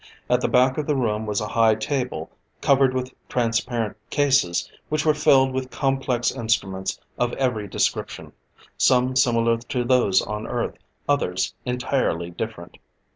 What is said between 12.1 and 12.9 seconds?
different.